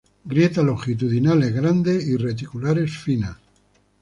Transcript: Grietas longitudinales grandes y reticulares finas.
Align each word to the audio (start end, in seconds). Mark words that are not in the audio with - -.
Grietas 0.25 0.63
longitudinales 0.65 1.53
grandes 1.53 2.03
y 2.07 2.17
reticulares 2.17 2.97
finas. 2.97 3.37